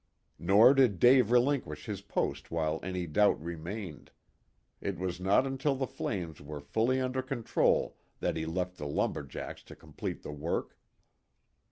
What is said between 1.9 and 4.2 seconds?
post while any doubt remained.